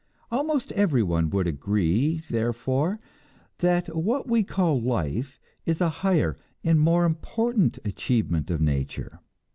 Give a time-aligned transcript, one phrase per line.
[0.31, 2.99] Almost everyone would agree, therefore,
[3.59, 9.19] that what we call "life" is a higher and more important achievement of nature.